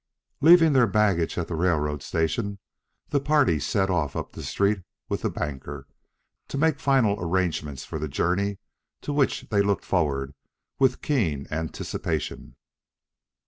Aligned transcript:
Leaving 0.41 0.73
their 0.73 0.87
baggage 0.87 1.37
at 1.37 1.47
the 1.47 1.53
railroad 1.53 2.01
station, 2.01 2.57
the 3.09 3.19
party 3.19 3.59
set 3.59 3.87
off 3.87 4.15
up 4.15 4.31
the 4.31 4.41
street 4.41 4.81
with 5.09 5.21
the 5.21 5.29
banker, 5.29 5.85
to 6.47 6.57
make 6.57 6.79
final 6.79 7.21
arrangements 7.23 7.85
for 7.85 7.99
the 7.99 8.07
journey 8.07 8.57
to 9.01 9.13
which 9.13 9.47
they 9.51 9.61
looked 9.61 9.85
forward 9.85 10.33
with 10.79 11.03
keen 11.03 11.45
anticipation. 11.51 12.55